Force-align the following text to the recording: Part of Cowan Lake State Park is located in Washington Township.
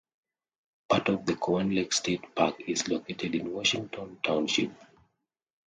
Part 0.89 1.09
of 1.09 1.27
Cowan 1.39 1.75
Lake 1.75 1.93
State 1.93 2.33
Park 2.33 2.59
is 2.65 2.87
located 2.87 3.35
in 3.35 3.53
Washington 3.53 4.17
Township. 4.23 4.71